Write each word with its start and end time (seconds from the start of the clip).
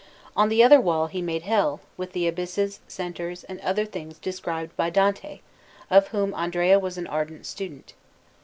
On 0.35 0.49
the 0.49 0.63
other 0.63 0.81
wall 0.81 1.05
he 1.05 1.21
made 1.21 1.43
Hell, 1.43 1.79
with 1.95 2.13
the 2.13 2.27
abysses, 2.27 2.79
centres, 2.87 3.43
and 3.43 3.61
other 3.61 3.85
things 3.85 4.17
described 4.17 4.75
by 4.75 4.89
Dante, 4.89 5.41
of 5.91 6.07
whom 6.07 6.33
Andrea 6.33 6.79
was 6.79 6.97
an 6.97 7.05
ardent 7.05 7.45
student. 7.45 7.93